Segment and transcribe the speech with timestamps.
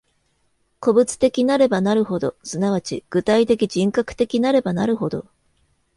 [0.79, 5.27] 個物的なればなるほど、即ち具体的人格的なればなるほど、